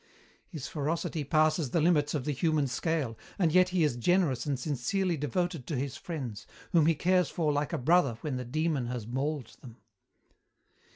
[0.47, 4.59] "His ferocity passes the limits of the human scale, and yet he is generous and
[4.59, 8.87] sincerely devoted to his friends, whom he cares for like a brother when the Demon
[8.87, 9.77] has mauled them.